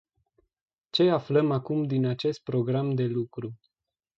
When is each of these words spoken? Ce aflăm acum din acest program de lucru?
Ce 0.91 1.03
aflăm 1.09 1.51
acum 1.51 1.83
din 1.83 2.05
acest 2.05 2.43
program 2.43 2.95
de 2.95 3.03
lucru? 3.03 3.53